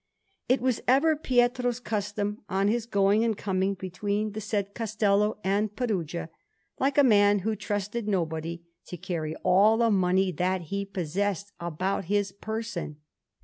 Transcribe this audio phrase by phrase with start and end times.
[0.49, 5.75] It was ever Pietro's custom on his going and coming between the said Castello and
[5.75, 6.31] Perugia,
[6.79, 12.05] like a man who trusted nobody, to carry all the money that he possessed about
[12.05, 12.97] his person.